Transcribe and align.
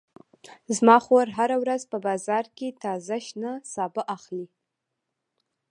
زما 0.77 0.97
خور 1.05 1.27
هره 1.37 1.57
ورځ 1.63 1.81
په 1.91 1.97
بازار 2.07 2.45
کې 2.57 2.67
تازه 2.83 3.17
شنه 3.27 3.51
سابه 3.73 4.01
اخلي 4.15 4.47